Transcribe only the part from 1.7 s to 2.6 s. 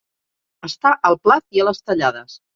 tallades.